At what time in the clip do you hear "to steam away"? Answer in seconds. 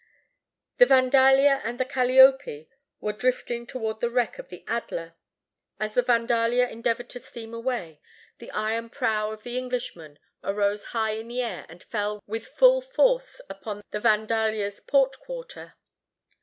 7.11-8.01